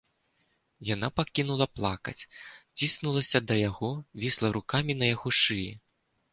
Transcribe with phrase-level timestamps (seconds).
[0.95, 2.23] Яна пакінула плакаць,
[2.79, 3.93] ціснулася да яго,
[4.25, 5.71] вісла рукамі на яго шыі.